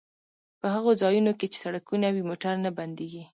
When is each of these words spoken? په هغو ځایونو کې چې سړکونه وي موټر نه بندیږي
په 0.59 0.67
هغو 0.75 0.91
ځایونو 1.01 1.31
کې 1.39 1.45
چې 1.53 1.57
سړکونه 1.63 2.07
وي 2.13 2.23
موټر 2.29 2.53
نه 2.65 2.71
بندیږي 2.77 3.23